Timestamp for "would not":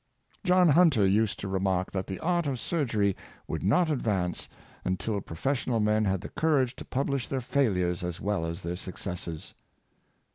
3.47-3.91